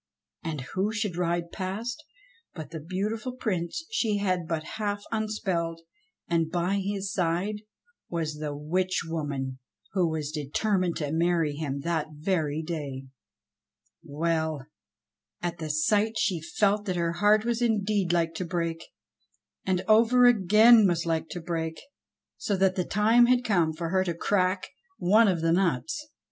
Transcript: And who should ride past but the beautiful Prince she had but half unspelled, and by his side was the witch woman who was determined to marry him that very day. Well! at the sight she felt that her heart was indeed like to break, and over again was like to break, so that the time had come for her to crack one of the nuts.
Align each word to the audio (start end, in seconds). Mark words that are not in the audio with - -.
And 0.43 0.61
who 0.73 0.91
should 0.91 1.15
ride 1.15 1.51
past 1.51 2.03
but 2.55 2.71
the 2.71 2.79
beautiful 2.79 3.33
Prince 3.33 3.85
she 3.91 4.17
had 4.17 4.47
but 4.47 4.63
half 4.79 5.03
unspelled, 5.11 5.81
and 6.27 6.49
by 6.49 6.79
his 6.83 7.13
side 7.13 7.57
was 8.09 8.39
the 8.39 8.55
witch 8.57 9.01
woman 9.05 9.59
who 9.93 10.09
was 10.09 10.31
determined 10.31 10.97
to 10.97 11.11
marry 11.11 11.53
him 11.53 11.81
that 11.81 12.07
very 12.13 12.63
day. 12.63 13.09
Well! 14.01 14.65
at 15.39 15.59
the 15.59 15.69
sight 15.69 16.17
she 16.17 16.41
felt 16.41 16.85
that 16.85 16.95
her 16.95 17.11
heart 17.11 17.45
was 17.45 17.61
indeed 17.61 18.11
like 18.11 18.33
to 18.37 18.43
break, 18.43 18.83
and 19.65 19.83
over 19.87 20.25
again 20.25 20.87
was 20.87 21.05
like 21.05 21.29
to 21.29 21.39
break, 21.39 21.79
so 22.37 22.57
that 22.57 22.73
the 22.73 22.85
time 22.85 23.27
had 23.27 23.43
come 23.45 23.71
for 23.71 23.89
her 23.89 24.03
to 24.05 24.15
crack 24.15 24.65
one 24.97 25.27
of 25.27 25.41
the 25.41 25.51
nuts. 25.51 26.07